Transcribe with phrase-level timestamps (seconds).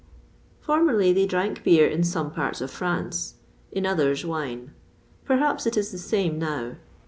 [0.61, 3.35] Formerly, they drank beer in some parts of France
[3.71, 4.71] in others, wine.
[5.25, 6.77] Perhaps it is the same now.